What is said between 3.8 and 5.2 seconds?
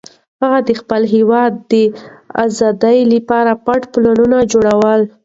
پلانونه جوړول.